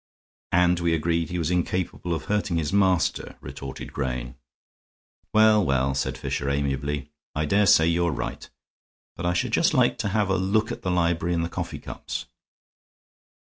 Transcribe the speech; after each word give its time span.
"And 0.51 0.79
we 0.79 0.95
agreed 0.95 1.29
he 1.29 1.37
was 1.37 1.51
incapable 1.51 2.15
of 2.15 2.25
hurting 2.25 2.57
his 2.57 2.73
master," 2.73 3.37
retorted 3.39 3.93
Grayne. 3.93 4.33
"Well, 5.31 5.63
well," 5.63 5.93
said 5.93 6.17
Fisher, 6.17 6.49
amiably, 6.49 7.11
"I 7.35 7.45
dare 7.45 7.67
say 7.67 7.85
you 7.85 8.07
are 8.07 8.11
right; 8.11 8.49
but 9.15 9.27
I 9.27 9.33
should 9.33 9.53
just 9.53 9.75
like 9.75 9.99
to 9.99 10.07
have 10.07 10.31
a 10.31 10.37
look 10.37 10.71
at 10.71 10.81
the 10.81 10.89
library 10.89 11.35
and 11.35 11.45
the 11.45 11.49
coffee 11.49 11.77
cups." 11.77 12.25